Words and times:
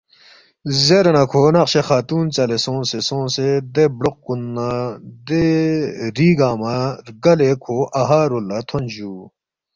“زیرے 0.85 1.11
نہ 1.15 1.23
کھو 1.31 1.41
نقشِ 1.55 1.73
خاتون 1.87 2.25
ژَلے 2.35 2.57
سونگسے 2.65 2.99
سونگسے 3.07 3.47
دے 3.73 3.85
بروق 3.97 4.17
کُن 4.25 4.41
نہ 4.55 4.67
دے 5.27 5.43
ری 6.15 6.29
گنگمہ 6.39 6.75
رگلے 7.05 7.51
کھو 7.63 7.75
اَہا 7.99 8.21
رول 8.29 8.43
لہ 8.49 8.59
تھونس 8.67 8.89
جُو 8.95 9.13